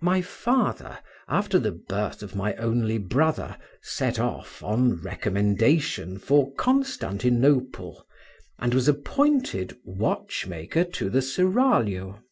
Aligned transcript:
My 0.00 0.22
father, 0.22 0.98
after 1.28 1.60
the 1.60 1.70
birth 1.70 2.20
of 2.24 2.34
my 2.34 2.56
only 2.56 2.98
brother, 2.98 3.56
set 3.80 4.18
off, 4.18 4.60
on 4.60 5.00
recommendation, 5.00 6.18
for 6.18 6.52
Constantinople, 6.54 8.04
and 8.58 8.74
was 8.74 8.88
appointed 8.88 9.78
watchmaker 9.84 10.82
to 10.82 11.08
the 11.10 11.22
Seraglio. 11.22 12.24